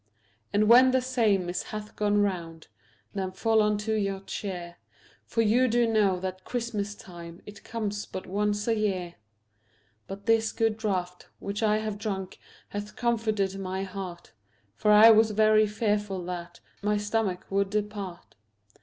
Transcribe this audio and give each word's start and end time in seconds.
And 0.51 0.67
when 0.67 0.89
the 0.89 0.99
same 0.99 1.47
it 1.47 1.61
hath 1.61 1.95
gone 1.95 2.23
round 2.23 2.69
Then 3.13 3.31
fall 3.33 3.61
unto 3.61 3.91
your 3.93 4.21
cheer, 4.21 4.77
For 5.27 5.43
you 5.43 5.67
do 5.67 5.85
know 5.85 6.19
that 6.21 6.43
Christmas 6.43 6.95
time 6.95 7.43
It 7.45 7.63
comes 7.63 8.07
but 8.07 8.25
once 8.25 8.67
a 8.67 8.73
year. 8.75 9.13
But 10.07 10.25
this 10.25 10.53
good 10.53 10.75
draught 10.77 11.27
which 11.37 11.61
I 11.61 11.77
have 11.77 11.99
drunk 11.99 12.39
Hath 12.69 12.95
comforted 12.95 13.59
my 13.59 13.83
heart, 13.83 14.33
For 14.73 14.89
I 14.89 15.11
was 15.11 15.29
very 15.29 15.67
fearful 15.67 16.25
that 16.25 16.61
My 16.81 16.97
stomach 16.97 17.45
would 17.51 17.69
depart. 17.69 18.33